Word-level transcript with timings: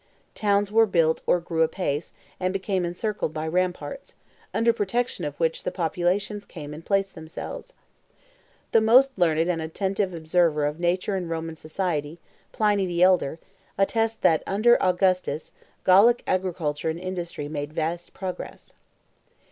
Towns 0.33 0.71
were 0.71 0.87
built 0.87 1.21
or 1.27 1.39
grew 1.39 1.61
apace 1.61 2.11
and 2.39 2.51
became 2.51 2.85
encircled 2.85 3.35
by 3.35 3.47
ramparts, 3.47 4.15
under 4.51 4.73
protection 4.73 5.25
of 5.25 5.39
which 5.39 5.61
the 5.61 5.69
populations 5.69 6.43
came 6.43 6.73
and 6.73 6.83
placed 6.83 7.13
themselves. 7.13 7.75
The 8.71 8.81
most 8.81 9.11
learned 9.15 9.47
and 9.47 9.61
attentive 9.61 10.11
observer 10.11 10.65
of 10.65 10.79
nature 10.79 11.15
and 11.15 11.29
Roman 11.29 11.55
society, 11.55 12.17
Pliny 12.51 12.87
the 12.87 13.03
Elder, 13.03 13.37
attests 13.77 14.17
that 14.21 14.41
under 14.47 14.75
Augustus 14.81 15.51
Gallic 15.85 16.23
agriculture 16.25 16.89
and 16.89 16.99
industry 16.99 17.47
made 17.47 17.71
vast 17.71 18.11
progress. 18.11 18.73